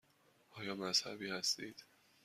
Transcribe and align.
آیا 0.51 0.73
مذهبی 0.75 1.29
هستید؟ 1.29 1.83